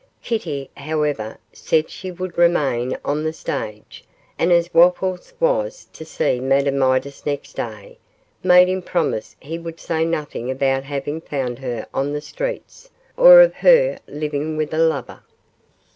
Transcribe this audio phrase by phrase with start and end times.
[0.23, 4.03] Kitty, however, said she would remain on the stage,
[4.39, 7.99] and as Wopples was to see Madame Midas next day,
[8.41, 13.41] made him promise he would say nothing about having found her on the streets, or
[13.41, 15.21] of her living with a lover.